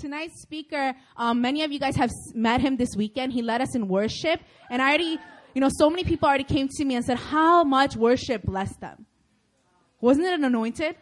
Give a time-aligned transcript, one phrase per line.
[0.00, 3.32] tonight's speaker, um, many of you guys have met him this weekend.
[3.32, 5.18] He led us in worship, and I already,
[5.54, 8.80] you know, so many people already came to me and said how much worship blessed
[8.80, 9.06] them.
[10.00, 10.96] Wasn't it an anointed?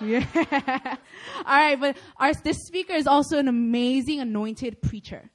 [0.00, 0.24] Yeah.
[1.44, 5.30] All right, but our this speaker is also an amazing anointed preacher,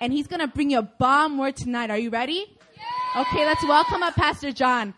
[0.00, 1.90] and he's gonna bring you a bomb word tonight.
[1.90, 2.46] Are you ready?
[3.16, 4.94] Okay, let's welcome up Pastor John.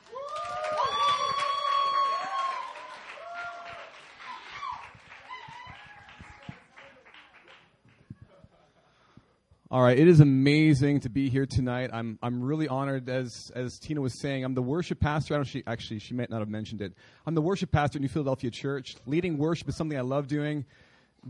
[9.73, 11.91] All right, it is amazing to be here tonight.
[11.93, 14.43] I'm I'm really honored, as as Tina was saying.
[14.43, 15.35] I'm the worship pastor.
[15.35, 16.93] I don't she actually she might not have mentioned it.
[17.25, 18.97] I'm the worship pastor at New Philadelphia Church.
[19.07, 20.65] Leading worship is something I love doing.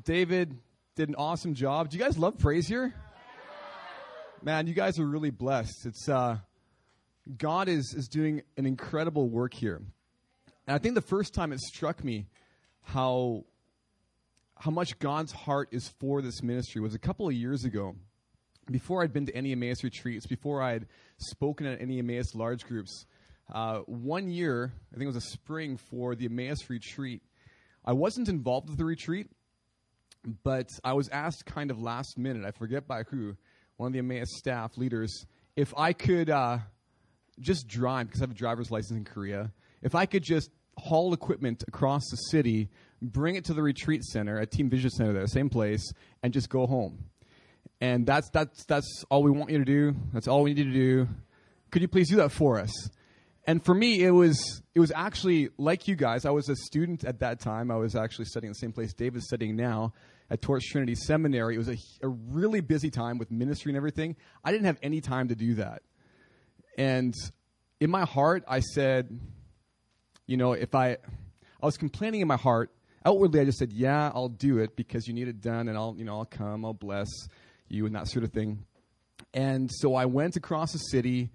[0.04, 0.56] David
[0.96, 1.90] did an awesome job.
[1.90, 2.94] Do you guys love praise here?
[4.42, 5.84] Man, you guys are really blessed.
[5.84, 6.38] It's uh,
[7.36, 9.82] God is is doing an incredible work here,
[10.66, 12.26] and I think the first time it struck me
[12.80, 13.44] how
[14.56, 17.96] how much God's heart is for this ministry was a couple of years ago
[18.70, 20.86] before I'd been to any Emmaus retreats, before I'd
[21.18, 23.06] spoken at any Emmaus large groups,
[23.52, 27.22] uh, one year, I think it was a spring for the Emmaus retreat,
[27.84, 29.28] I wasn't involved with the retreat,
[30.44, 33.36] but I was asked kind of last minute, I forget by who,
[33.76, 36.58] one of the Emmaus staff leaders, if I could uh,
[37.40, 41.12] just drive, because I have a driver's license in Korea, if I could just haul
[41.12, 42.68] equipment across the city,
[43.02, 46.48] bring it to the retreat center at Team Vision Center there, same place, and just
[46.48, 47.10] go home
[47.80, 49.94] and that's that's that's all we want you to do.
[50.12, 51.08] That's all we need you to do.
[51.70, 52.70] Could you please do that for us?
[53.46, 56.24] And for me, it was it was actually like you guys.
[56.24, 57.70] I was a student at that time.
[57.70, 59.94] I was actually studying the same place David's studying now
[60.28, 61.54] at Torch Trinity Seminary.
[61.54, 64.16] It was a, a really busy time with ministry and everything.
[64.44, 65.82] I didn't have any time to do that.
[66.76, 67.14] And
[67.80, 69.18] in my heart, I said,
[70.26, 72.70] you know, if I, I was complaining in my heart.
[73.04, 75.94] Outwardly, I just said, yeah, I'll do it because you need it done, and I'll,
[75.96, 77.08] you know, I'll come, I'll bless
[77.70, 78.64] you and that sort of thing.
[79.34, 81.30] And so I went across the city,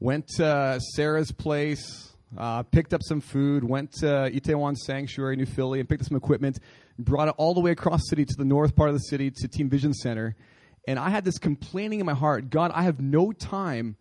[0.00, 5.80] went to Sarah's place, uh, picked up some food, went to Itaewon Sanctuary, New Philly,
[5.80, 6.58] and picked up some equipment,
[6.98, 9.30] brought it all the way across the city to the north part of the city
[9.30, 10.36] to Team Vision Center.
[10.86, 13.96] And I had this complaining in my heart God, I have no time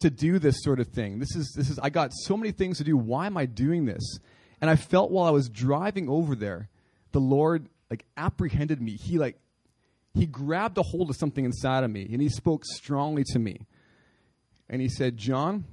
[0.00, 1.18] to do this sort of thing.
[1.18, 2.96] This is, this is, I got so many things to do.
[2.96, 4.18] Why am I doing this?
[4.60, 6.68] And I felt while I was driving over there,
[7.12, 8.96] the Lord like apprehended me.
[8.96, 9.38] He like
[10.14, 13.66] he grabbed a hold of something inside of me and he spoke strongly to me.
[14.68, 15.64] And he said, John,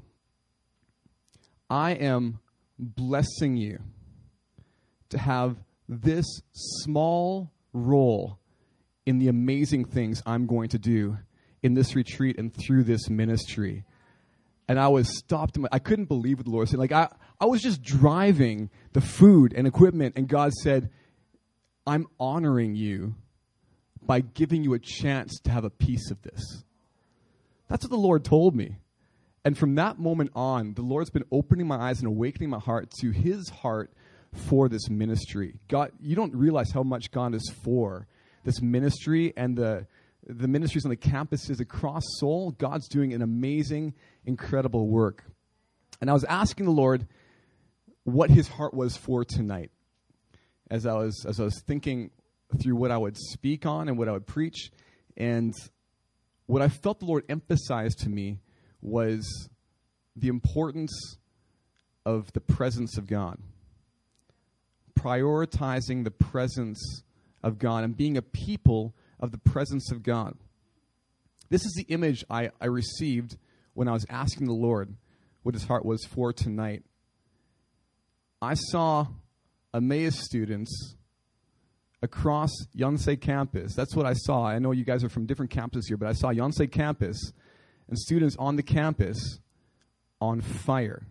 [1.69, 2.39] I am
[2.77, 3.79] blessing you
[5.09, 5.57] to have
[5.87, 8.39] this small role
[9.05, 11.17] in the amazing things I'm going to do
[11.63, 13.83] in this retreat and through this ministry.
[14.67, 15.57] And I was stopped.
[15.71, 16.79] I couldn't believe what the Lord said.
[16.79, 17.09] Like, I,
[17.39, 20.89] I was just driving the food and equipment, and God said,
[21.85, 23.15] I'm honoring you
[24.03, 26.63] by giving you a chance to have a piece of this.
[27.69, 28.77] That's what the Lord told me.
[29.43, 32.91] And from that moment on, the Lord's been opening my eyes and awakening my heart
[32.99, 33.91] to his heart
[34.33, 35.55] for this ministry.
[35.67, 38.07] God, you don't realize how much God is for
[38.43, 39.87] this ministry and the
[40.27, 42.51] the ministries on the campuses across Seoul.
[42.51, 45.23] God's doing an amazing, incredible work.
[45.99, 47.07] And I was asking the Lord
[48.03, 49.71] what his heart was for tonight.
[50.69, 52.11] As I was as I was thinking
[52.59, 54.71] through what I would speak on and what I would preach.
[55.17, 55.53] And
[56.45, 58.39] what I felt the Lord emphasized to me
[58.81, 59.49] was
[60.15, 61.17] the importance
[62.05, 63.37] of the presence of God.
[64.99, 67.03] Prioritizing the presence
[67.43, 70.35] of God and being a people of the presence of God.
[71.49, 73.37] This is the image I, I received
[73.73, 74.95] when I was asking the Lord
[75.43, 76.83] what his heart was for tonight.
[78.41, 79.07] I saw
[79.73, 80.95] Emmaus students
[82.01, 83.75] across Yonsei campus.
[83.75, 84.45] That's what I saw.
[84.45, 87.31] I know you guys are from different campuses here, but I saw Yonsei campus
[87.87, 89.39] and students on the campus
[90.19, 91.05] on fire.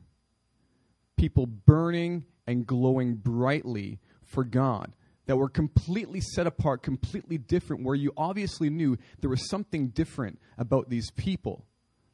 [1.16, 4.92] People burning and glowing brightly for God
[5.26, 10.40] that were completely set apart, completely different, where you obviously knew there was something different
[10.58, 11.64] about these people.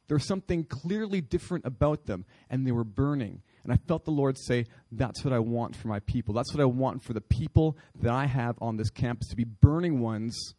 [0.07, 3.41] There was something clearly different about them, and they were burning.
[3.67, 6.33] And I felt the Lord say, That's what I want for my people.
[6.33, 9.43] That's what I want for the people that I have on this campus to be
[9.43, 10.53] burning ones,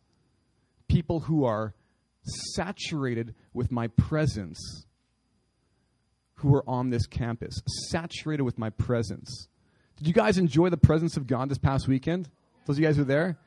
[0.89, 1.75] people who are
[2.55, 4.85] saturated with my presence,
[6.35, 7.59] who are on this campus,
[7.91, 9.49] saturated with my presence.
[9.97, 12.29] Did you guys enjoy the presence of God this past weekend?
[12.67, 13.39] Those of you guys who were there?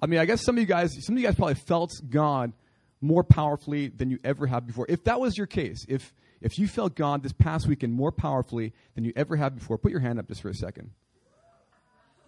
[0.00, 2.54] I mean, I guess some of you guys, some of you guys probably felt God
[3.02, 4.86] more powerfully than you ever have before.
[4.88, 8.74] If that was your case, if if you felt God this past weekend more powerfully
[8.94, 10.90] than you ever have before, put your hand up just for a second.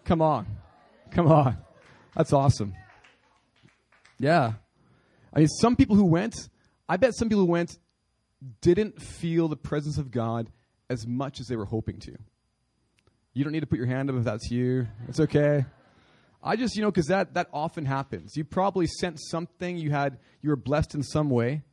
[0.07, 0.47] Come on.
[1.11, 1.59] Come on.
[2.17, 2.73] That's awesome.
[4.19, 4.55] Yeah.
[5.35, 6.35] I mean, some people who went,
[6.89, 7.79] I bet some people who went
[8.63, 10.51] didn't feel the presence of God
[10.89, 12.17] as much as they were hoping to.
[13.35, 14.87] You don't need to put your hand up if that's you.
[15.09, 15.67] It's okay.
[16.43, 18.35] I just, you know, because that, that often happens.
[18.35, 19.77] You probably sensed something.
[19.77, 21.65] You had, you were blessed in some way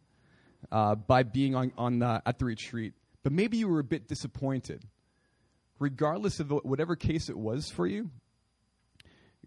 [0.72, 2.94] uh, by being on, on uh, at the retreat,
[3.24, 4.84] but maybe you were a bit disappointed.
[5.80, 8.10] Regardless of whatever case it was for you,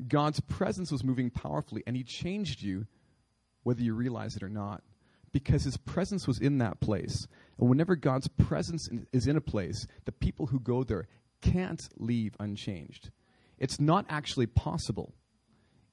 [0.07, 2.87] God's presence was moving powerfully, and He changed you,
[3.63, 4.83] whether you realize it or not,
[5.33, 7.27] because His presence was in that place.
[7.59, 11.09] And whenever God's presence is in a place, the people who go there
[11.41, 13.11] can't leave unchanged.
[13.59, 15.15] It's not actually possible.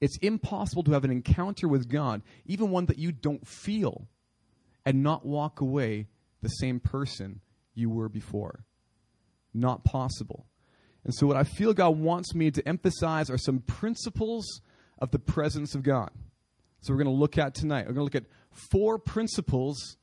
[0.02, 4.08] It's impossible to have an encounter with God, even one that you don't feel,
[4.86, 6.08] and not walk away
[6.42, 7.42] the same person
[7.74, 8.66] you were before.
[9.54, 10.46] Not possible.
[11.04, 14.62] And so, what I feel God wants me to emphasize are some principles
[15.00, 16.12] of the presence of God.
[16.82, 17.88] So, we're going to look at tonight.
[17.88, 18.30] We're going to look at
[18.72, 19.98] four principles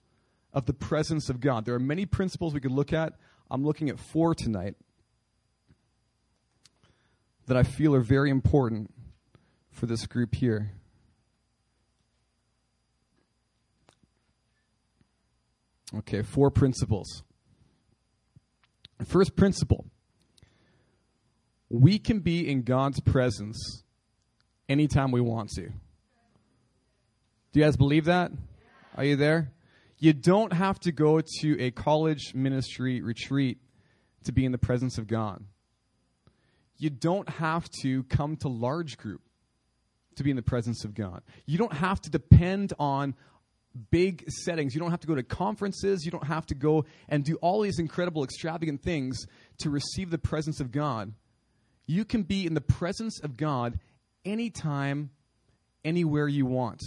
[0.52, 1.64] of the presence of God.
[1.64, 3.14] There are many principles we could look at.
[3.50, 4.74] I'm looking at four tonight
[7.46, 8.92] that I feel are very important
[9.72, 10.72] for this group here.
[15.98, 17.22] Okay, four principles.
[19.04, 19.86] First principle
[21.70, 23.84] we can be in God's presence
[24.68, 25.68] anytime we want to.
[27.52, 28.32] Do you guys believe that?
[28.96, 29.52] Are you there?
[29.98, 33.58] You don't have to go to a college ministry retreat
[34.24, 35.44] to be in the presence of God.
[36.76, 39.20] You don't have to come to large group
[40.16, 41.22] to be in the presence of God.
[41.46, 43.14] You don't have to depend on
[43.90, 44.74] big settings.
[44.74, 46.04] You don't have to go to conferences.
[46.04, 49.26] You don't have to go and do all these incredible, extravagant things
[49.58, 51.12] to receive the presence of God.
[51.86, 53.78] You can be in the presence of God
[54.24, 55.10] anytime,
[55.84, 56.82] anywhere you want.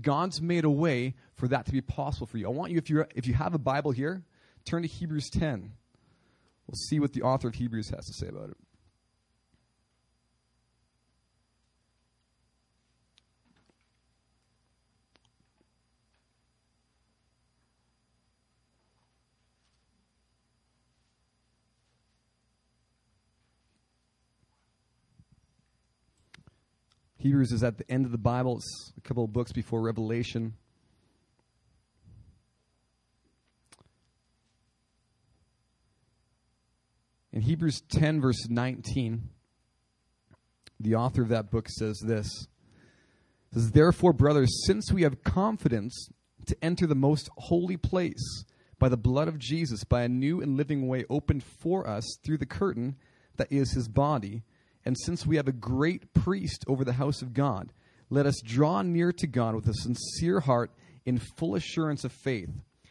[0.00, 2.46] God's made a way for that to be possible for you.
[2.46, 4.22] I want you, if, you if you have a Bible here,
[4.64, 5.72] turn to Hebrews 10.
[6.66, 8.56] We'll see what the author of Hebrews has to say about it.
[27.24, 28.58] Hebrews is at the end of the Bible.
[28.58, 30.52] It's a couple of books before Revelation.
[37.32, 39.30] In Hebrews 10, verse 19,
[40.78, 42.28] the author of that book says this
[43.54, 46.10] says, Therefore, brothers, since we have confidence
[46.44, 48.44] to enter the most holy place
[48.78, 52.36] by the blood of Jesus, by a new and living way opened for us through
[52.36, 52.96] the curtain
[53.38, 54.42] that is his body,
[54.84, 57.72] and since we have a great priest over the house of God,
[58.10, 60.70] let us draw near to God with a sincere heart
[61.06, 62.50] in full assurance of faith,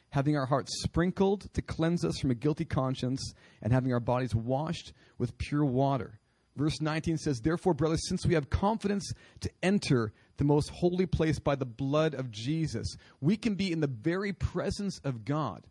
[0.09, 4.33] having our hearts sprinkled to cleanse us from a guilty conscience, and having our bodies
[4.33, 6.19] washed with pure water.
[6.55, 9.11] Verse 19 says, Therefore, brothers, since we have confidence
[9.41, 13.79] to enter the most holy place by the blood of Jesus, we can be in
[13.79, 15.65] the very presence of God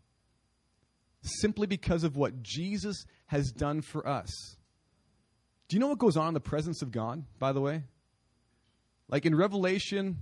[1.22, 4.56] simply because of what Jesus has done for us.
[5.72, 7.84] Do you know what goes on in the presence of God, by the way?
[9.08, 10.18] Like in Revelation,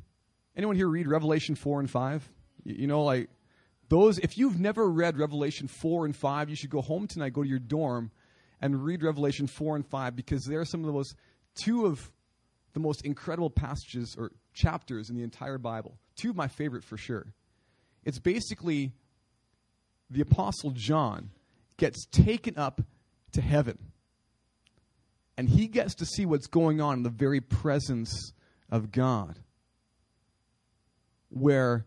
[0.54, 2.30] anyone here read Revelation 4 and 5?
[2.62, 3.30] You, know, like
[3.88, 7.42] those, if you've never read Revelation 4 and 5, you should go home tonight, go
[7.42, 8.12] to your dorm,
[8.60, 11.16] and read Revelation 4 and 5 because they're some of the most,
[11.60, 12.12] two of
[12.72, 15.98] the most incredible passages or chapters in the entire Bible.
[16.14, 17.34] Two of my favorite for sure.
[18.04, 18.92] It's basically
[20.10, 21.30] the Apostle John
[21.76, 22.82] gets taken up
[23.32, 23.89] to heaven
[25.40, 28.34] and he gets to see what's going on in the very presence
[28.70, 29.38] of God.
[31.30, 31.86] Where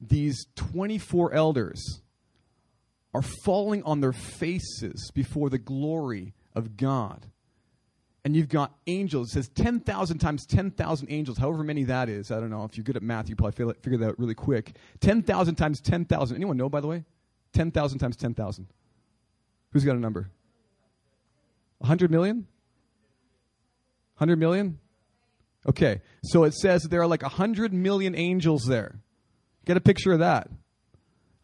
[0.00, 2.00] these 24 elders
[3.12, 7.26] are falling on their faces before the glory of God.
[8.24, 9.30] And you've got angels.
[9.30, 12.30] It says 10,000 times 10,000 angels, however many that is.
[12.30, 12.62] I don't know.
[12.62, 14.76] If you're good at math, you probably figure that out really quick.
[15.00, 16.36] 10,000 times 10,000.
[16.36, 17.02] Anyone know, by the way?
[17.52, 18.68] 10,000 times 10,000.
[19.72, 20.30] Who's got a number?
[21.78, 22.46] 100 million?
[24.18, 24.78] 100 million?
[25.68, 29.00] Okay, so it says there are like 100 million angels there.
[29.64, 30.48] Get a picture of that.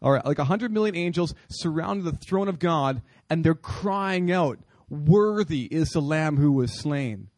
[0.01, 4.59] All right, like 100 million angels surrounding the throne of God, and they're crying out,
[4.89, 7.29] Worthy is the Lamb who was slain.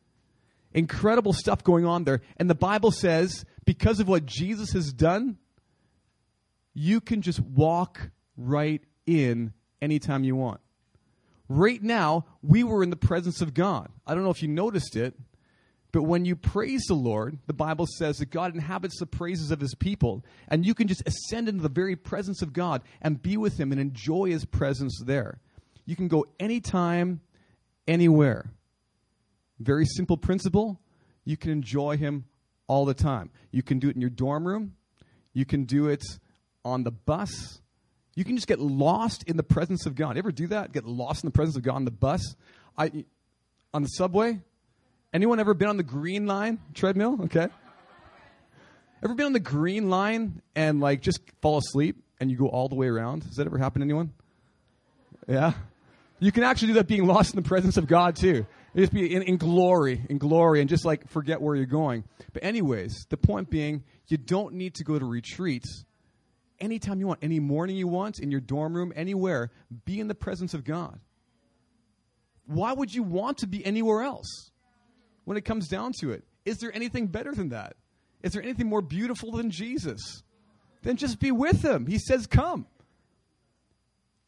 [0.74, 2.22] Incredible stuff going on there.
[2.38, 5.38] And the Bible says, because of what Jesus has done,
[6.74, 10.60] you can just walk right in anytime you want.
[11.48, 13.90] Right now, we were in the presence of God.
[14.06, 15.14] I don't know if you noticed it,
[15.96, 19.62] But when you praise the Lord, the Bible says that God inhabits the praises of
[19.62, 23.38] his people, and you can just ascend into the very presence of God and be
[23.38, 25.40] with him and enjoy his presence there.
[25.86, 27.22] You can go anytime,
[27.88, 28.52] anywhere.
[29.58, 30.82] Very simple principle.
[31.24, 32.26] You can enjoy him
[32.68, 33.32] all the time.
[33.52, 34.74] You can do it in your dorm room,
[35.32, 36.04] you can do it
[36.66, 37.62] on the bus.
[38.16, 40.18] You can just get lost in the presence of God.
[40.18, 40.74] ever do that?
[40.74, 42.36] Get lost in the presence of God on the bus?
[42.78, 43.06] I,
[43.74, 44.42] on the subway?
[45.16, 47.18] Anyone ever been on the green line treadmill?
[47.24, 47.48] Okay.
[49.02, 52.68] Ever been on the green line and like just fall asleep and you go all
[52.68, 53.24] the way around?
[53.24, 54.12] Has that ever happened to anyone?
[55.26, 55.54] Yeah.
[56.20, 58.46] You can actually do that being lost in the presence of God too.
[58.76, 62.04] just be in, in glory, in glory, and just like forget where you're going.
[62.34, 65.86] But anyways, the point being, you don't need to go to retreats
[66.60, 69.50] anytime you want, any morning you want, in your dorm room, anywhere.
[69.86, 71.00] Be in the presence of God.
[72.48, 74.52] Why would you want to be anywhere else?
[75.26, 76.24] When it comes down to it.
[76.46, 77.76] Is there anything better than that?
[78.24, 80.24] Is there anything more beautiful than Jesus?
[80.84, 81.88] Then just be with him.
[81.88, 82.68] He says, Come.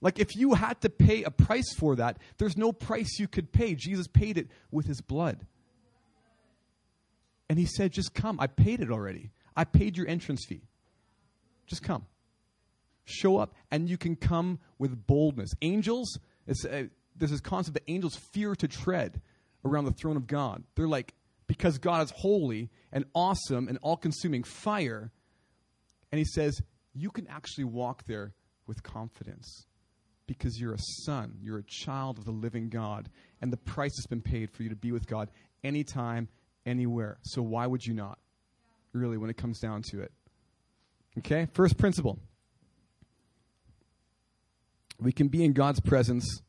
[0.02, 3.52] Like if you had to pay a price for that, there's no price you could
[3.52, 3.74] pay.
[3.74, 5.46] Jesus paid it with his blood.
[7.50, 8.40] And he said, Just come.
[8.40, 9.32] I paid it already.
[9.56, 10.62] I paid your entrance fee.
[11.66, 12.06] Just come.
[13.06, 15.52] Show up, and you can come with boldness.
[15.62, 16.84] Angels, uh,
[17.16, 19.22] there's this concept that angels fear to tread
[19.68, 20.64] around the throne of God.
[20.76, 21.14] They're like,
[21.48, 25.12] because God is holy and awesome and all consuming fire.
[26.12, 26.62] And he says,
[26.94, 28.34] you can actually walk there
[28.66, 29.66] with confidence
[30.26, 33.10] because you're a son, you're a child of the living God,
[33.42, 35.30] and the price has been paid for you to be with God
[35.64, 36.28] anytime,
[36.66, 37.18] anywhere.
[37.22, 38.20] So why would you not?
[38.94, 40.12] Really, when it comes down to it.
[41.20, 41.48] Okay?
[41.54, 42.20] First principle.
[45.00, 46.42] We can be in God's presence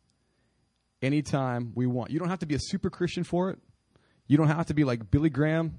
[1.02, 2.10] anytime we want.
[2.10, 3.58] You don't have to be a super Christian for it.
[4.26, 5.78] You don't have to be like Billy Graham,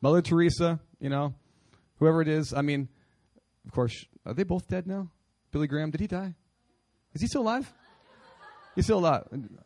[0.00, 1.34] Mother Teresa, you know,
[1.98, 2.54] whoever it is.
[2.54, 2.88] I mean,
[3.66, 5.10] of course, are they both dead now?
[5.52, 6.34] Billy Graham, did he die?
[7.14, 7.72] Is he still alive?
[8.74, 9.24] He's still alive.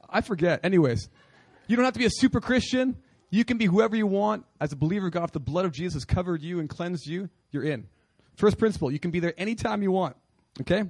[0.08, 0.64] I forget.
[0.64, 1.08] Anyways,
[1.66, 2.96] you don't have to be a super Christian.
[3.30, 4.46] You can be whoever you want.
[4.60, 7.06] As a believer of God, if the blood of Jesus has covered you and cleansed
[7.06, 7.86] you, you're in.
[8.36, 10.16] First principle, you can be there anytime you want.
[10.60, 10.84] Okay?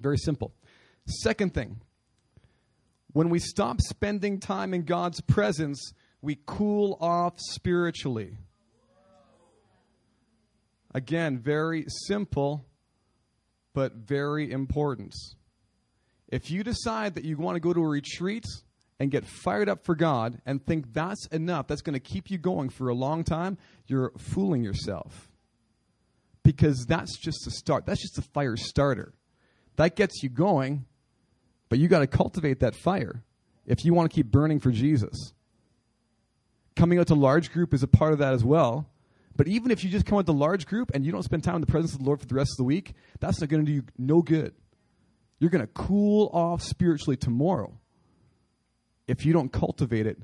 [0.00, 0.52] Very simple.
[1.06, 1.80] Second thing,
[3.14, 8.36] when we stop spending time in God's presence, we cool off spiritually.
[10.92, 12.66] Again, very simple,
[13.72, 15.14] but very important.
[16.28, 18.46] If you decide that you want to go to a retreat
[18.98, 22.38] and get fired up for God and think that's enough, that's going to keep you
[22.38, 25.30] going for a long time, you're fooling yourself.
[26.42, 27.86] Because that's just a start.
[27.86, 29.14] That's just a fire starter.
[29.76, 30.86] That gets you going,
[31.74, 33.24] but you got to cultivate that fire
[33.66, 35.32] if you want to keep burning for Jesus.
[36.76, 38.88] Coming out to large group is a part of that as well.
[39.34, 41.56] But even if you just come out to large group and you don't spend time
[41.56, 43.66] in the presence of the Lord for the rest of the week, that's not going
[43.66, 44.54] to do you no good.
[45.40, 47.76] You're going to cool off spiritually tomorrow
[49.08, 50.18] if you don't cultivate it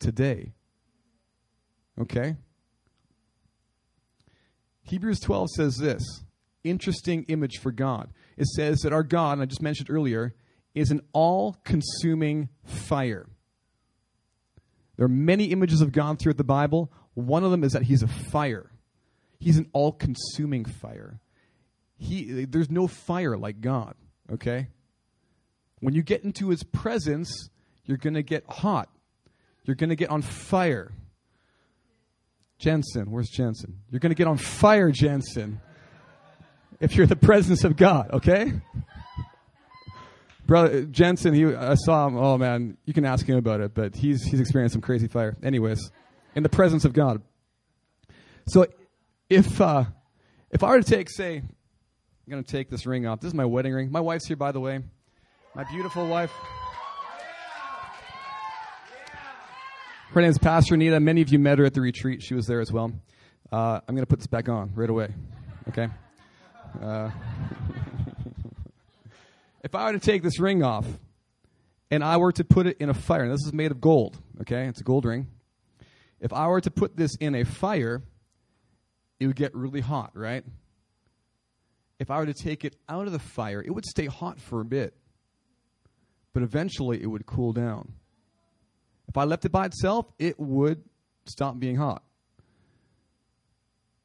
[0.00, 0.52] today.
[2.00, 2.34] Okay?
[4.82, 6.02] Hebrews 12 says this
[6.64, 8.10] interesting image for God.
[8.36, 10.34] It says that our God, and I just mentioned earlier,
[10.78, 13.26] is an all consuming fire.
[14.96, 16.90] There are many images of God throughout the Bible.
[17.14, 18.70] One of them is that he's a fire.
[19.38, 21.20] He's an all consuming fire.
[21.96, 23.94] He, there's no fire like God,
[24.32, 24.68] okay?
[25.80, 27.48] When you get into his presence,
[27.84, 28.88] you're going to get hot.
[29.64, 30.92] You're going to get on fire.
[32.58, 33.78] Jensen, where's Jensen?
[33.90, 35.60] You're going to get on fire, Jensen,
[36.80, 38.52] if you're the presence of God, okay?
[40.48, 42.16] Brother Jensen, he I saw him.
[42.16, 45.36] Oh man, you can ask him about it, but he's he's experienced some crazy fire.
[45.44, 45.92] Anyways,
[46.34, 47.22] in the presence of God.
[48.48, 48.66] So,
[49.30, 49.84] if uh,
[50.50, 51.46] if I were to take, say, I'm
[52.28, 53.20] gonna take this ring off.
[53.20, 53.92] This is my wedding ring.
[53.92, 54.80] My wife's here, by the way.
[55.54, 56.32] My beautiful wife.
[60.10, 60.98] Her name's Pastor Anita.
[60.98, 62.22] Many of you met her at the retreat.
[62.22, 62.90] She was there as well.
[63.52, 65.08] Uh, I'm to put this back on right away.
[65.68, 65.88] Okay?
[66.82, 67.10] Uh,
[69.62, 70.86] if I were to take this ring off
[71.90, 74.18] and I were to put it in a fire, and this is made of gold,
[74.40, 74.66] okay?
[74.66, 75.28] It's a gold ring.
[76.20, 78.02] If I were to put this in a fire,
[79.20, 80.44] it would get really hot, right?
[81.98, 84.60] If I were to take it out of the fire, it would stay hot for
[84.60, 84.94] a bit.
[86.32, 87.92] But eventually it would cool down.
[89.08, 90.84] If I left it by itself, it would
[91.26, 92.02] stop being hot.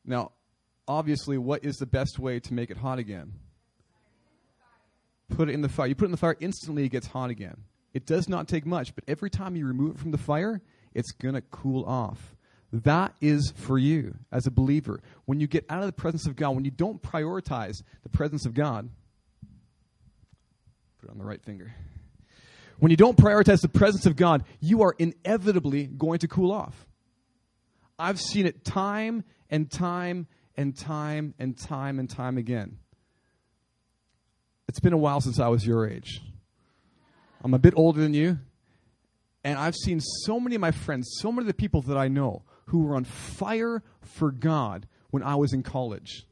[0.06, 0.32] Now,
[0.88, 3.34] obviously, what is the best way to make it hot again?
[5.36, 5.88] Put it in the fire.
[5.88, 7.58] You put it in the fire, instantly it gets hot again.
[7.94, 10.62] It does not take much, but every time you remove it from the fire,
[10.94, 12.36] it's going to cool off.
[12.72, 15.00] That is for you as a believer.
[15.26, 18.48] When you get out of the presence of God, when you don't prioritize the presence
[18.48, 18.90] of God,
[21.00, 21.74] put it on the right finger.
[22.80, 26.88] When you don't prioritize the presence of God, you are inevitably going to cool off.
[28.00, 30.26] I've seen it time and time
[30.58, 32.78] and time and time and time again.
[34.68, 36.22] It's been a while since I was your age.
[37.44, 38.40] I'm a bit older than you.
[39.44, 42.08] And I've seen so many of my friends, so many of the people that I
[42.08, 46.26] know who were on fire for God when I was in college.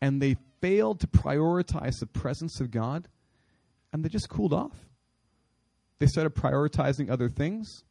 [0.00, 3.08] And they failed to prioritize the presence of God,
[3.92, 4.86] and they just cooled off.
[5.98, 7.84] They started prioritizing other things,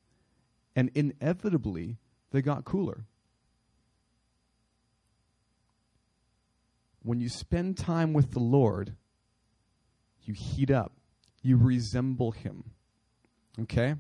[0.76, 1.98] and inevitably,
[2.32, 3.06] they got cooler.
[7.04, 8.96] When you spend time with the Lord,
[10.24, 10.94] you heat up,
[11.42, 12.64] you resemble Him.
[13.62, 13.96] Okay?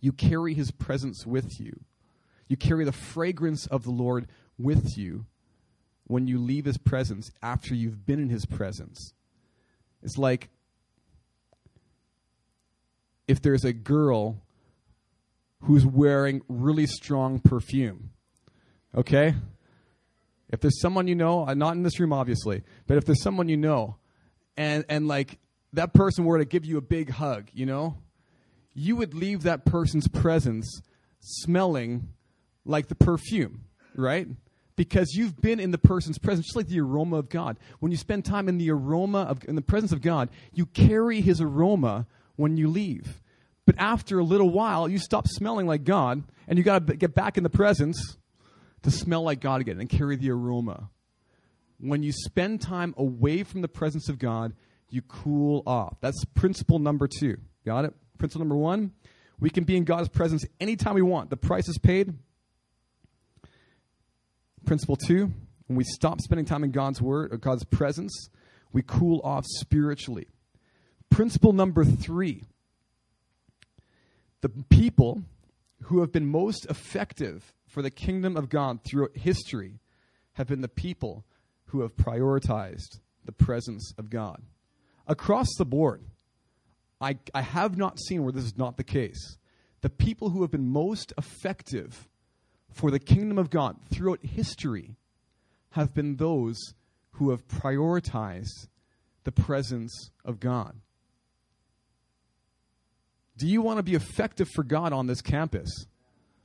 [0.00, 1.80] You carry His presence with you.
[2.48, 4.26] You carry the fragrance of the Lord
[4.58, 5.26] with you
[6.06, 9.12] when you leave His presence after you've been in His presence.
[10.02, 10.50] It's like
[13.26, 14.42] if there's a girl
[15.62, 18.10] who's wearing really strong perfume.
[18.94, 19.34] Okay?
[20.50, 23.48] If there's someone you know, uh, not in this room obviously, but if there's someone
[23.48, 23.96] you know,
[24.56, 25.38] and, and like
[25.72, 27.96] that person were to give you a big hug, you know,
[28.74, 30.82] you would leave that person's presence
[31.20, 32.08] smelling
[32.64, 34.26] like the perfume, right?
[34.76, 37.58] Because you've been in the person's presence, just like the aroma of God.
[37.78, 41.20] When you spend time in the aroma of, in the presence of God, you carry
[41.20, 42.06] His aroma
[42.36, 43.22] when you leave.
[43.66, 47.14] But after a little while, you stop smelling like God, and you got to get
[47.14, 48.18] back in the presence
[48.82, 50.90] to smell like God again and carry the aroma.
[51.78, 54.54] When you spend time away from the presence of God,
[54.90, 55.96] you cool off.
[56.00, 57.38] That's principle number two.
[57.64, 57.94] Got it?
[58.18, 58.92] Principle number one
[59.40, 61.28] we can be in God's presence anytime we want.
[61.28, 62.14] The price is paid.
[64.64, 65.32] Principle two
[65.66, 68.28] when we stop spending time in God's word or God's presence,
[68.72, 70.28] we cool off spiritually.
[71.10, 72.44] Principle number three
[74.40, 75.22] the people
[75.84, 79.80] who have been most effective for the kingdom of God throughout history
[80.34, 81.24] have been the people
[81.74, 84.40] who have prioritized the presence of God.
[85.08, 86.04] Across the board,
[87.00, 89.38] I, I have not seen where this is not the case.
[89.80, 92.08] The people who have been most effective
[92.70, 94.94] for the kingdom of God throughout history
[95.70, 96.74] have been those
[97.14, 98.68] who have prioritized
[99.24, 100.76] the presence of God.
[103.36, 105.86] Do you want to be effective for God on this campus?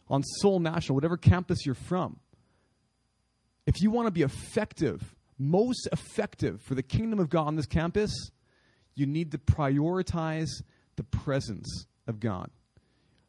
[0.08, 2.20] On Seoul National, whatever campus you're from.
[3.68, 7.66] If you want to be effective, most effective for the kingdom of God on this
[7.66, 8.12] campus,
[8.94, 10.50] you need to prioritize
[10.98, 12.52] the presence of God.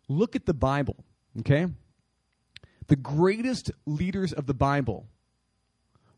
[0.08, 0.96] Look at the Bible,
[1.38, 1.68] okay?
[2.88, 5.06] The greatest leaders of the Bible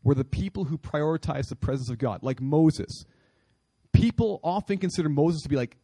[0.03, 3.05] were the people who prioritized the presence of God, like Moses.
[3.91, 5.77] People often consider Moses to be like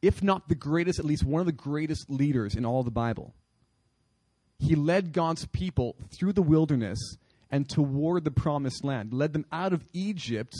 [0.00, 3.34] if not the greatest, at least one of the greatest leaders in all the Bible.
[4.58, 6.98] He led God's people through the wilderness
[7.52, 10.54] and toward the promised land, led them out of Egypt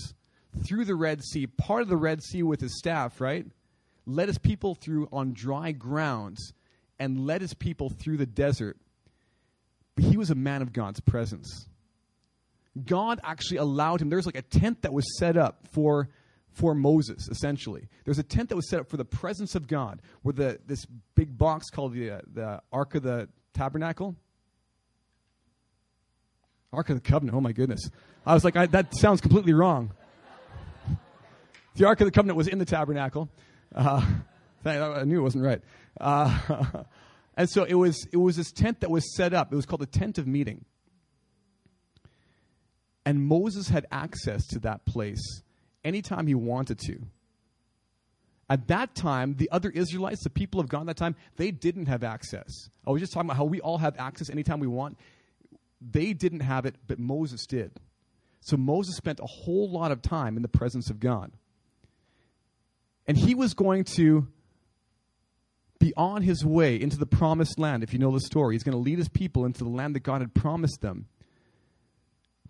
[0.64, 3.46] through the Red Sea, part of the Red Sea with his staff, right?
[4.06, 6.52] Led his people through on dry grounds
[6.98, 8.76] and led his people through the desert.
[9.96, 11.66] But he was a man of God's presence.
[12.84, 16.10] God actually allowed him, there's like a tent that was set up for
[16.52, 17.88] for Moses, essentially.
[18.04, 20.86] There's a tent that was set up for the presence of God, where the, this
[21.14, 24.16] big box called the, uh, the Ark of the Tabernacle.
[26.72, 27.90] Ark of the Covenant, oh my goodness.
[28.24, 29.92] I was like, I, that sounds completely wrong.
[31.76, 33.28] the Ark of the Covenant was in the tabernacle.
[33.74, 34.04] Uh,
[34.64, 35.60] I knew it wasn't right.
[36.00, 36.84] Uh,
[37.36, 39.52] and so it was, it was this tent that was set up.
[39.52, 40.64] It was called the tent of meeting.
[43.04, 45.42] And Moses had access to that place
[45.84, 47.00] anytime he wanted to.
[48.48, 51.86] At that time, the other Israelites, the people of God at that time, they didn't
[51.86, 52.68] have access.
[52.86, 54.98] I was just talking about how we all have access anytime we want.
[55.90, 57.72] They didn't have it, but Moses did.
[58.40, 61.32] So Moses spent a whole lot of time in the presence of God.
[63.06, 64.28] And he was going to
[65.78, 68.54] be on his way into the promised land, if you know the story.
[68.54, 71.06] He's going to lead his people into the land that God had promised them.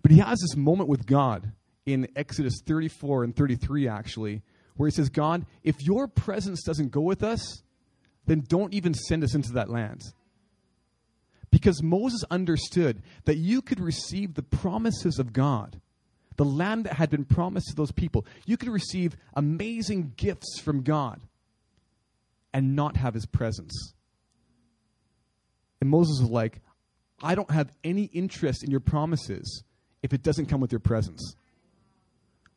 [0.03, 1.53] But he has this moment with God
[1.87, 4.42] in Exodus 34 and 33, actually,
[4.77, 7.62] where he says, God, if your presence doesn't go with us,
[8.27, 10.03] then don't even send us into that land.
[11.62, 15.81] Because Moses understood that you could receive the promises of God,
[16.35, 18.27] the land that had been promised to those people.
[18.46, 21.20] You could receive amazing gifts from God
[22.53, 23.94] and not have his presence.
[25.81, 26.62] And Moses was like,
[27.22, 29.62] I don't have any interest in your promises
[30.03, 31.37] if it doesn't come with your presence.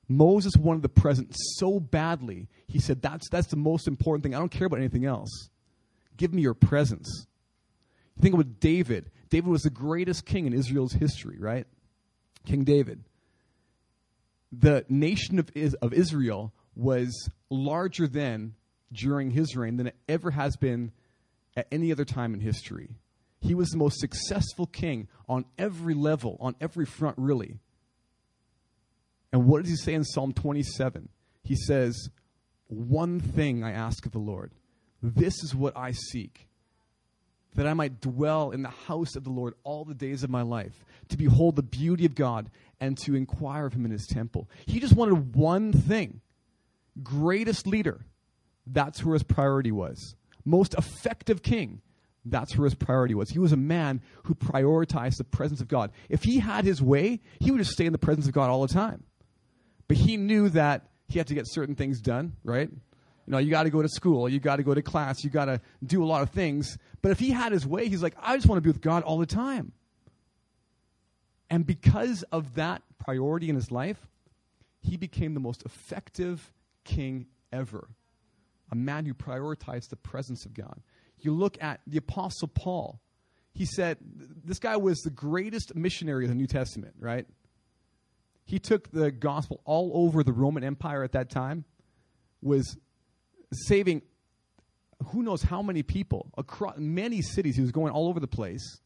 [0.08, 4.34] Moses wanted the presence so badly, he said, That's, that's the most important thing.
[4.34, 5.50] I don't care about anything else.
[6.18, 7.28] Give me your presence.
[8.20, 9.12] Think about David.
[9.30, 11.68] David was the greatest king in Israel's history, right?
[12.46, 13.04] King David.
[14.52, 15.50] The nation of,
[15.82, 18.56] of Israel was larger then
[18.92, 20.92] during his reign than it ever has been
[21.58, 22.90] at any other time in history.
[23.40, 27.60] He was the most successful king on every level, on every front, really.
[29.32, 31.10] And what does he say in Psalm 27?
[31.44, 32.10] He says,
[32.68, 34.52] One thing I ask of the Lord,
[35.02, 36.48] this is what I seek,
[37.56, 40.42] that I might dwell in the house of the Lord all the days of my
[40.42, 44.50] life, to behold the beauty of God and to inquire of him in his temple.
[44.66, 46.22] He just wanted one thing
[47.04, 48.06] greatest leader.
[48.68, 50.16] That's where his priority was.
[50.44, 51.82] Most effective king.
[52.26, 53.30] That's where his priority was.
[53.30, 55.92] He was a man who prioritized the presence of God.
[56.10, 58.66] If he had his way, he would just stay in the presence of God all
[58.66, 59.04] the time.
[59.88, 62.70] But he knew that he had to get certain things done, right?
[63.26, 65.30] You know, you got to go to school, you got to go to class, you
[65.30, 66.78] got to do a lot of things.
[67.02, 69.04] But if he had his way, he's like, I just want to be with God
[69.04, 69.72] all the time.
[71.50, 74.08] And because of that priority in his life,
[74.82, 76.52] he became the most effective
[76.84, 77.90] king ever.
[78.72, 80.82] A man who prioritized the presence of God.
[81.20, 83.00] You look at the Apostle Paul.
[83.54, 83.98] He said,
[84.44, 87.26] this guy was the greatest missionary of the New Testament, right?
[88.44, 91.64] He took the gospel all over the Roman Empire at that time,
[92.42, 92.78] was
[93.68, 94.02] saving
[95.08, 97.56] who knows how many people across many cities.
[97.56, 98.80] He was going all over the place.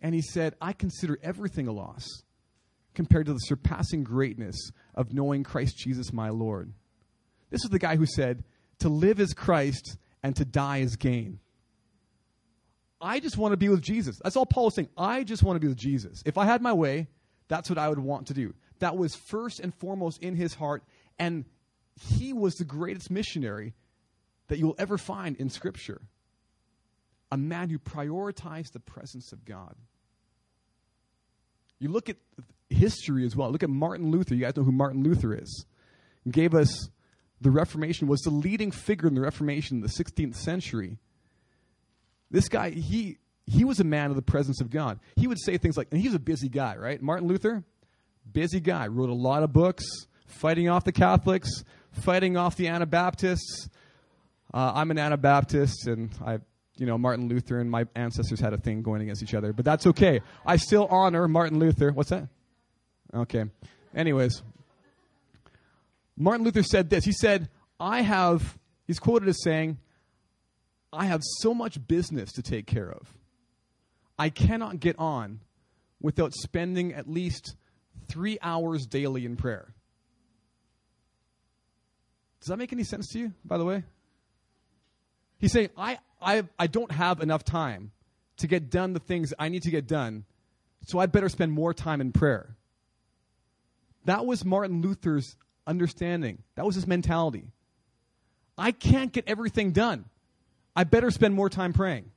[0.00, 2.06] And he said, I consider everything a loss
[2.94, 6.72] compared to the surpassing greatness of knowing Christ Jesus my Lord.
[7.50, 8.44] This is the guy who said,
[8.80, 11.38] To live is Christ and to die is gain.
[13.00, 14.18] I just want to be with Jesus.
[14.22, 14.88] That's all Paul is saying.
[14.96, 16.22] I just want to be with Jesus.
[16.24, 17.08] If I had my way,
[17.48, 18.54] that's what I would want to do.
[18.78, 20.82] That was first and foremost in his heart.
[21.18, 21.44] And
[22.02, 23.74] he was the greatest missionary
[24.48, 26.00] that you'll ever find in Scripture.
[27.30, 29.74] A man who prioritized the presence of God.
[31.78, 32.16] You look at
[32.68, 33.50] history as well.
[33.50, 34.34] Look at Martin Luther.
[34.34, 35.66] You guys know who Martin Luther is.
[36.24, 36.88] He gave us
[37.40, 40.98] the Reformation, was the leading figure in the Reformation in the 16th century.
[42.30, 45.00] This guy, he he was a man of the presence of God.
[45.16, 47.02] He would say things like, and he was a busy guy, right?
[47.02, 47.64] Martin Luther,
[48.30, 49.84] busy guy, wrote a lot of books,
[50.26, 53.68] fighting off the Catholics, fighting off the Anabaptists.
[54.52, 56.40] Uh, I'm an Anabaptist, and I,
[56.76, 59.64] you know, Martin Luther and my ancestors had a thing going against each other, but
[59.64, 60.20] that's okay.
[60.44, 61.90] I still honor Martin Luther.
[61.92, 62.28] What's that?
[63.14, 63.44] Okay.
[63.94, 64.42] Anyways,
[66.16, 67.04] Martin Luther said this.
[67.04, 69.78] He said, I have, he's quoted as saying,
[70.92, 73.14] I have so much business to take care of.
[74.18, 75.40] I cannot get on
[76.00, 77.56] without spending at least
[78.08, 79.74] three hours daily in prayer.
[82.42, 83.84] Does that make any sense to you, by the way?
[85.38, 87.92] He's saying, I, I, I don't have enough time
[88.38, 90.24] to get done the things I need to get done,
[90.88, 92.56] so I better spend more time in prayer.
[94.06, 95.36] That was Martin Luther's
[95.68, 96.42] understanding.
[96.56, 97.44] That was his mentality.
[98.58, 100.06] I can't get everything done.
[100.74, 102.10] I better spend more time praying.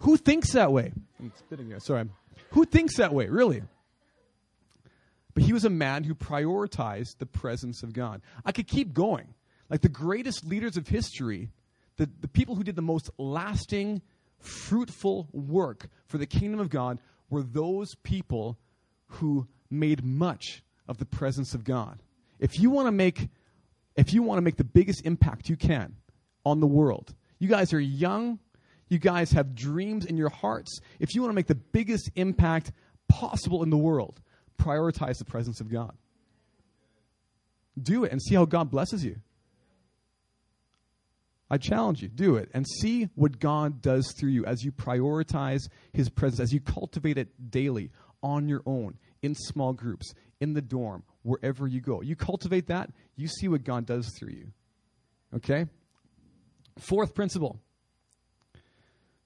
[0.00, 0.92] Who thinks that way?
[1.20, 1.78] I'm spitting here.
[1.78, 2.08] Sorry.
[2.50, 3.62] Who thinks that way, really?
[5.34, 8.22] But he was a man who prioritized the presence of God.
[8.44, 9.34] I could keep going.
[9.68, 11.50] Like the greatest leaders of history,
[11.96, 14.02] the, the people who did the most lasting,
[14.40, 18.58] fruitful work for the kingdom of God were those people
[19.06, 22.02] who made much of the presence of God.
[22.40, 23.28] If you want to make
[23.96, 25.96] if you want to make the biggest impact you can
[26.44, 28.38] on the world, you guys are young,
[28.88, 30.80] you guys have dreams in your hearts.
[30.98, 32.72] If you want to make the biggest impact
[33.08, 34.20] possible in the world,
[34.60, 35.96] prioritize the presence of God.
[37.80, 39.16] Do it and see how God blesses you.
[41.50, 45.62] I challenge you, do it and see what God does through you as you prioritize
[45.92, 47.90] His presence, as you cultivate it daily
[48.22, 52.02] on your own, in small groups, in the dorm, wherever you go.
[52.02, 54.52] You cultivate that, you see what God does through you.
[55.34, 55.66] Okay?
[56.78, 57.58] Fourth principle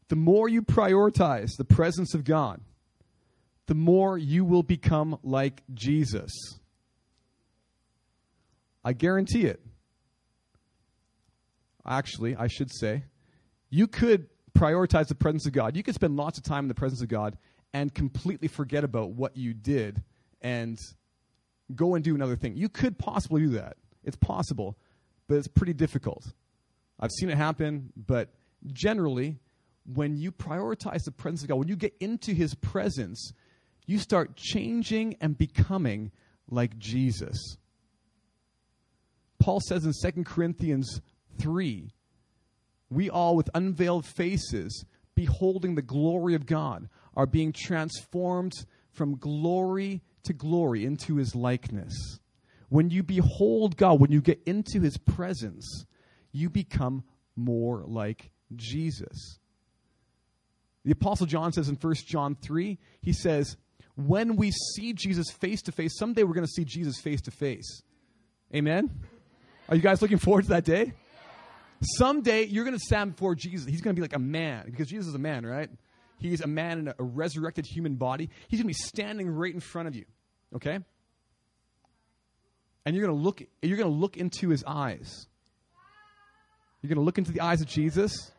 [0.09, 2.61] the more you prioritize the presence of God,
[3.67, 6.31] the more you will become like Jesus.
[8.85, 9.61] I guarantee it.
[11.87, 13.05] Actually, I should say,
[13.71, 15.77] you could prioritize the presence of God.
[15.77, 17.37] You could spend lots of time in the presence of God
[17.73, 20.03] and completely forget about what you did
[20.41, 20.79] and
[21.75, 22.57] go and do another thing.
[22.57, 23.77] You could possibly do that.
[24.05, 24.77] It's possible,
[25.29, 26.25] but it's pretty difficult.
[27.01, 28.29] I've seen it happen, but
[28.73, 29.39] generally,
[29.93, 33.33] when you prioritize the presence of God, when you get into His presence,
[33.87, 36.11] you start changing and becoming
[36.49, 37.57] like Jesus.
[39.39, 41.01] Paul says in 2 Corinthians
[41.39, 41.91] 3
[42.91, 48.53] we all, with unveiled faces, beholding the glory of God, are being transformed
[48.93, 52.21] from glory to glory into his likeness.
[52.69, 55.85] When you behold God, when you get into his presence,
[56.33, 57.05] you become
[57.37, 59.39] more like Jesus.
[60.85, 63.57] The Apostle John says in 1 John 3, he says,
[63.97, 67.31] When we see Jesus face to face, someday we're going to see Jesus face to
[67.31, 67.83] face.
[68.55, 68.91] Amen?
[69.69, 70.93] Are you guys looking forward to that day?
[71.81, 73.69] Someday you're going to stand before Jesus.
[73.69, 75.71] He's going to be like a man because Jesus is a man, right?
[76.19, 78.31] He's a man in a, resurrected human body.
[78.49, 80.05] He's going to be standing right in front of you,
[80.57, 80.79] okay?
[82.87, 85.27] And you're going to look you're going to look into his eyes.
[86.83, 88.31] You're going to look into the eyes of Jesus.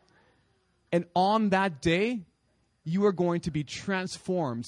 [0.92, 2.22] And on that day,
[2.84, 4.64] you are going to be transformed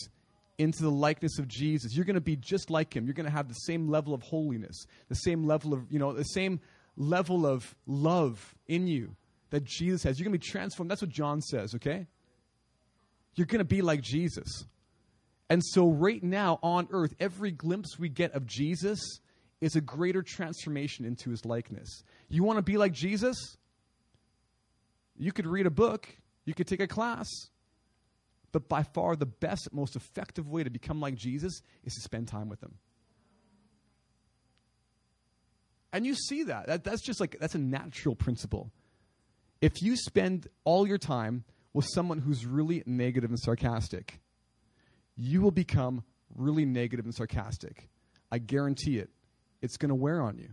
[0.58, 1.94] into the likeness of Jesus.
[1.94, 3.06] You're going to be just like him.
[3.06, 6.12] You're going to have the same level of holiness, the same level of, you know,
[6.12, 6.60] the same
[6.96, 9.14] level of love in you
[9.50, 10.18] that Jesus has.
[10.18, 10.90] You're going to be transformed.
[10.90, 12.06] That's what John says, okay?
[13.34, 14.64] You're going to be like Jesus.
[15.48, 19.20] And so, right now on earth, every glimpse we get of Jesus
[19.60, 22.02] is a greater transformation into his likeness.
[22.28, 23.56] You want to be like Jesus?
[25.16, 26.08] You could read a book,
[26.44, 27.26] you could take a class.
[28.52, 32.28] But by far, the best, most effective way to become like Jesus is to spend
[32.28, 32.74] time with him.
[35.92, 36.66] And you see that.
[36.66, 36.84] that.
[36.84, 38.70] That's just like, that's a natural principle.
[39.60, 44.20] If you spend all your time with someone who's really negative and sarcastic,
[45.16, 47.88] you will become really negative and sarcastic.
[48.30, 49.10] I guarantee it.
[49.60, 50.50] It's going to wear on you.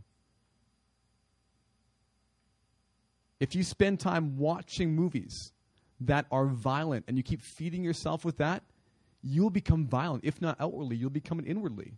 [3.39, 5.51] If you spend time watching movies
[6.01, 8.63] that are violent and you keep feeding yourself with that,
[9.21, 10.23] you'll become violent.
[10.23, 11.93] If not outwardly, you'll become it inwardly.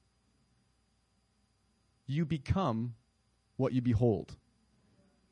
[2.06, 2.96] You become
[3.58, 4.36] what you behold.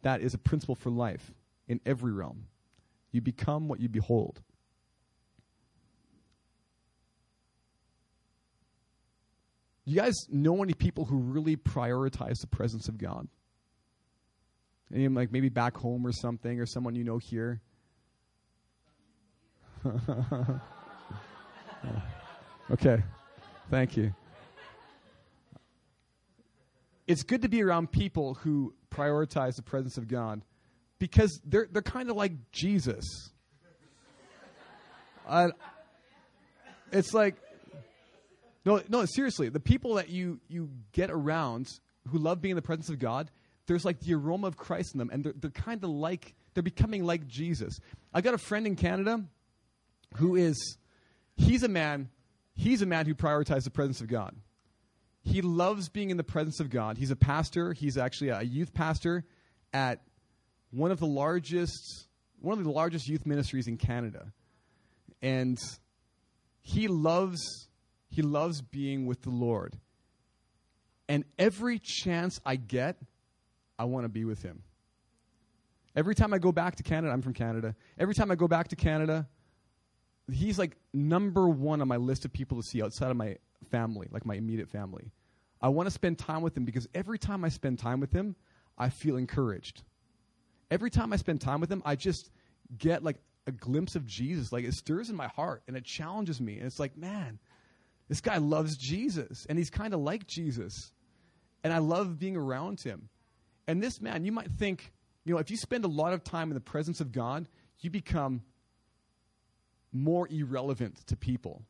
[0.01, 1.31] That is a principle for life
[1.67, 2.47] in every realm.
[3.11, 4.41] You become what you behold.
[9.85, 13.27] You guys know any people who really prioritize the presence of God?
[14.93, 17.61] Any like maybe back home or something, or someone you know here?
[22.71, 23.03] okay,
[23.69, 24.13] thank you.
[27.07, 30.41] It's good to be around people who prioritize the presence of God
[30.97, 33.31] because they're they're kind of like Jesus.
[35.27, 35.49] Uh,
[36.91, 37.35] it's like
[38.65, 39.49] no, no, seriously.
[39.49, 41.67] The people that you you get around
[42.07, 43.29] who love being in the presence of God,
[43.67, 46.63] there's like the aroma of Christ in them, and they're, they're kind of like they're
[46.63, 47.79] becoming like Jesus.
[48.13, 49.23] I got a friend in Canada
[50.17, 50.77] who is
[51.35, 52.09] he's a man
[52.55, 54.35] he's a man who prioritizes the presence of God.
[55.21, 56.97] He loves being in the presence of God.
[56.97, 57.73] He's a pastor.
[57.73, 59.25] He's actually a youth pastor
[59.73, 60.01] at
[60.71, 62.07] one of the largest
[62.39, 64.31] one of the largest youth ministries in Canada.
[65.21, 65.57] And
[66.61, 67.67] he loves
[68.09, 69.77] he loves being with the Lord.
[71.07, 72.97] And every chance I get,
[73.77, 74.63] I want to be with him.
[75.95, 77.75] Every time I go back to Canada, I'm from Canada.
[77.97, 79.27] Every time I go back to Canada,
[80.31, 83.37] he's like number one on my list of people to see outside of my
[83.69, 85.11] family, like my immediate family.
[85.61, 88.35] I want to spend time with him because every time I spend time with him,
[88.77, 89.83] I feel encouraged.
[90.69, 92.31] Every time I spend time with him, I just
[92.77, 94.51] get like a glimpse of Jesus.
[94.51, 96.57] Like it stirs in my heart and it challenges me.
[96.57, 97.39] And it's like, man,
[98.07, 100.91] this guy loves Jesus, and he's kind of like Jesus.
[101.63, 103.09] And I love being around him.
[103.67, 106.49] And this man, you might think, you know, if you spend a lot of time
[106.49, 107.47] in the presence of God,
[107.79, 108.43] you become
[109.95, 111.63] more irrelevant to people.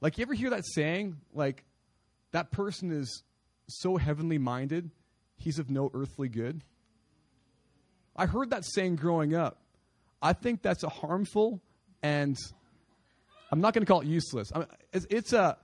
[0.00, 1.16] Like, you ever hear that saying?
[1.32, 1.64] Like,
[2.32, 3.22] that person is
[3.68, 4.90] so heavenly minded,
[5.36, 6.62] he's of no earthly good.
[8.14, 9.58] I heard that saying growing up.
[10.20, 11.60] I think that's a harmful
[12.02, 12.36] and
[13.50, 14.50] I'm not going to call it useless.
[14.54, 15.56] I mean, it's, it's, a,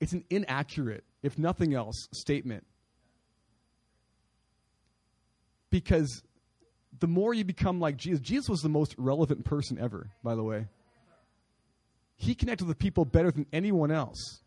[0.00, 2.64] it's an inaccurate, if nothing else, statement.
[5.70, 6.22] Because
[7.00, 10.42] the more you become like Jesus, Jesus was the most relevant person ever, by the
[10.42, 10.66] way.
[12.16, 14.42] He connected with people better than anyone else.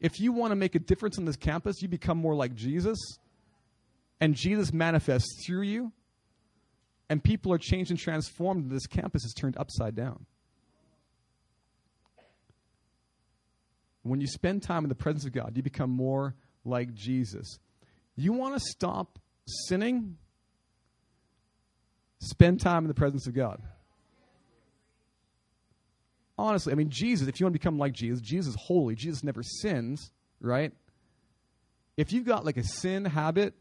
[0.00, 2.98] If you want to make a difference on this campus, you become more like Jesus,
[4.20, 5.92] and Jesus manifests through you,
[7.08, 10.26] and people are changed and transformed, and this campus is turned upside down.
[14.02, 17.58] When you spend time in the presence of God, you become more like Jesus.
[18.16, 19.18] You want to stop
[19.68, 20.16] sinning?
[22.22, 23.60] Spend time in the presence of God.
[26.38, 29.24] honestly, I mean, Jesus, if you want to become like Jesus, Jesus is holy, Jesus
[29.24, 30.72] never sins, right?
[31.96, 33.54] If you've got like a sin habit,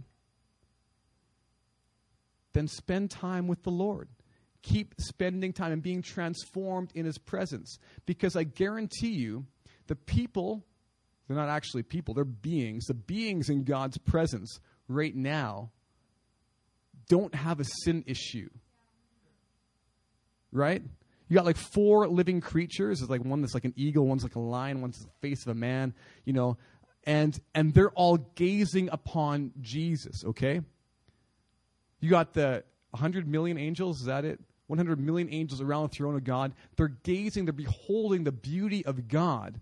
[2.54, 4.10] then spend time with the Lord.
[4.62, 7.80] Keep spending time and being transformed in His presence.
[8.06, 9.48] Because I guarantee you,
[9.88, 10.64] the people,
[11.28, 15.72] they're not actually people, they're beings, the beings in God's presence right now
[17.12, 18.50] don't have a sin issue.
[20.54, 20.82] Right?
[21.28, 23.00] You got like four living creatures.
[23.00, 25.52] There's like one that's like an eagle, one's like a lion, one's the face of
[25.52, 25.94] a man,
[26.26, 26.58] you know,
[27.04, 30.62] and and they're all gazing upon Jesus, okay?
[32.00, 34.40] You got the 100 million angels, is that it?
[34.68, 36.54] 100 million angels around the throne of God.
[36.78, 39.60] They're gazing, they're beholding the beauty of God.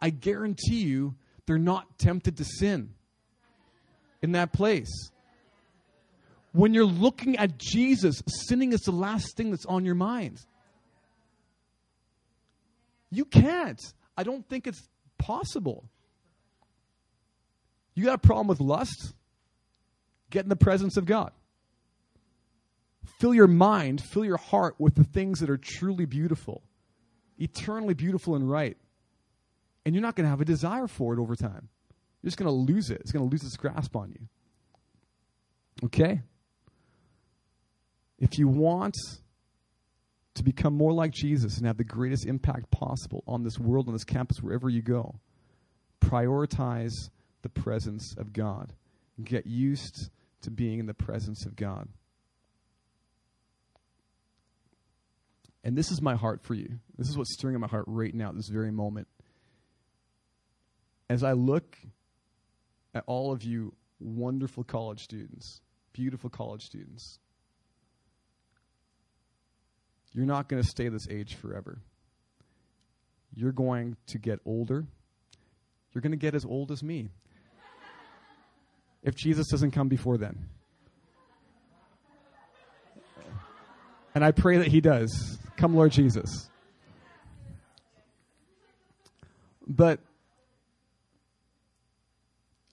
[0.00, 1.14] I guarantee you,
[1.46, 2.94] they're not tempted to sin
[4.22, 5.10] in that place.
[6.54, 10.38] When you're looking at Jesus, sinning is the last thing that's on your mind.
[13.10, 13.80] You can't.
[14.16, 14.88] I don't think it's
[15.18, 15.84] possible.
[17.96, 19.14] You got a problem with lust?
[20.30, 21.32] Get in the presence of God.
[23.18, 26.62] Fill your mind, fill your heart with the things that are truly beautiful,
[27.36, 28.76] eternally beautiful and right.
[29.84, 31.68] And you're not going to have a desire for it over time.
[32.22, 33.00] You're just going to lose it.
[33.00, 34.28] It's going to lose its grasp on you.
[35.86, 36.22] Okay?
[38.24, 38.96] If you want
[40.32, 43.92] to become more like Jesus and have the greatest impact possible on this world, on
[43.92, 45.16] this campus, wherever you go,
[46.00, 47.10] prioritize
[47.42, 48.72] the presence of God.
[49.22, 50.08] Get used
[50.40, 51.86] to being in the presence of God.
[55.62, 56.78] And this is my heart for you.
[56.96, 59.06] This is what's stirring in my heart right now, at this very moment.
[61.10, 61.76] As I look
[62.94, 65.60] at all of you wonderful college students,
[65.92, 67.18] beautiful college students,
[70.14, 71.78] you're not going to stay this age forever.
[73.34, 74.86] You're going to get older.
[75.92, 77.08] You're going to get as old as me.
[79.02, 80.48] if Jesus doesn't come before then.
[84.14, 85.38] And I pray that he does.
[85.56, 86.48] Come, Lord Jesus.
[89.66, 89.98] But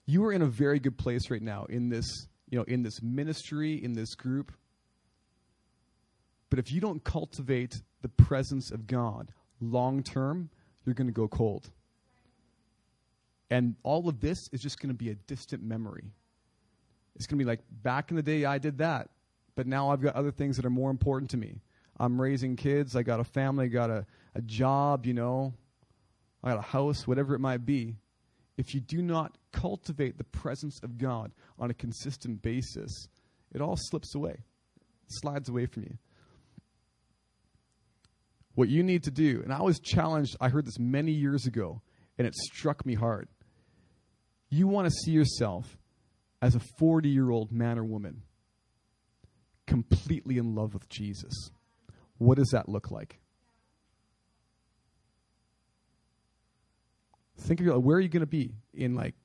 [0.06, 3.01] you are in a very good place right now in this, you know, in this
[3.01, 4.51] ministry, in this group.
[6.51, 10.49] But if you don't cultivate the presence of God long term,
[10.85, 11.71] you're going to go cold.
[13.49, 16.11] And all of this is just going to be a distant memory.
[17.15, 19.09] It's going to be like, back in the day, I did that.
[19.55, 21.61] But now I've got other things that are more important to me.
[21.99, 22.95] I'm raising kids.
[22.95, 23.65] I got a family.
[23.65, 25.53] I got a, a job, you know.
[26.43, 27.95] I got a house, whatever it might be.
[28.57, 33.07] If you do not cultivate the presence of God on a consistent basis,
[33.53, 35.97] it all slips away, it slides away from you.
[38.55, 41.81] What you need to do, and I was challenged, I heard this many years ago,
[42.17, 43.27] and it struck me hard.
[44.49, 45.77] You want to see yourself
[46.41, 48.23] as a 40 year old man or woman
[49.67, 51.51] completely in love with Jesus.
[52.17, 53.19] What does that look like?
[57.39, 59.15] Think of your, where are you going to be in like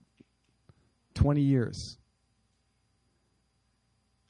[1.15, 1.99] 20 years?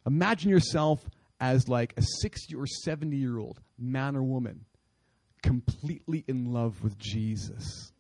[0.07, 4.65] Imagine yourself as like a 60 or 70 year old man or woman
[5.43, 7.93] completely in love with Jesus.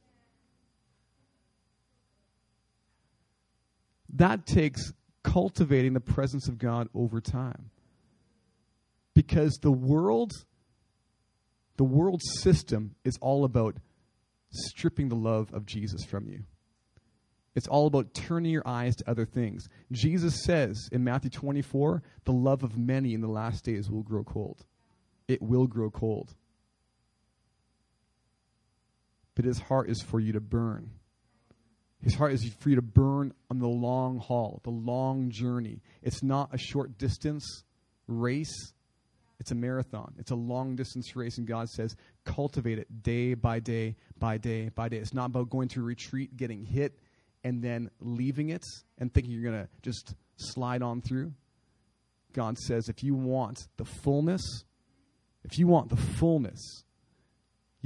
[4.14, 7.70] That takes cultivating the presence of God over time.
[9.14, 10.32] Because the world
[11.76, 13.76] the world system is all about
[14.50, 16.44] stripping the love of Jesus from you.
[17.54, 19.68] It's all about turning your eyes to other things.
[19.92, 24.24] Jesus says in Matthew 24, the love of many in the last days will grow
[24.24, 24.64] cold.
[25.28, 26.34] It will grow cold
[29.36, 30.90] but his heart is for you to burn.
[32.02, 35.82] His heart is for you to burn on the long haul, the long journey.
[36.02, 37.62] It's not a short distance
[38.08, 38.72] race,
[39.38, 40.14] it's a marathon.
[40.18, 41.94] It's a long distance race, and God says,
[42.24, 44.96] cultivate it day by day by day by day.
[44.96, 46.98] It's not about going to retreat, getting hit,
[47.44, 48.64] and then leaving it
[48.98, 51.32] and thinking you're going to just slide on through.
[52.32, 54.64] God says, if you want the fullness,
[55.44, 56.84] if you want the fullness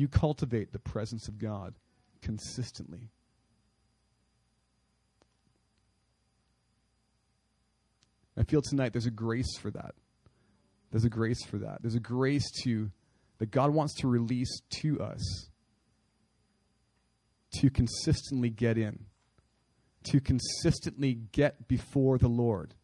[0.00, 1.74] you cultivate the presence of God
[2.22, 3.10] consistently.
[8.36, 9.94] I feel tonight there's a grace for that.
[10.90, 11.82] There's a grace for that.
[11.82, 12.90] There's a grace to
[13.38, 15.48] that God wants to release to us
[17.52, 19.06] to consistently get in,
[20.04, 22.74] to consistently get before the Lord.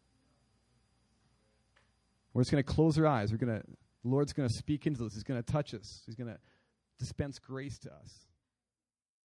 [2.33, 3.31] We're just going to close our eyes.
[3.31, 3.63] We're going to,
[4.03, 5.13] the Lord's going to speak into this.
[5.13, 6.03] He's going to touch us.
[6.05, 6.37] He's going to
[6.99, 8.27] dispense grace to us.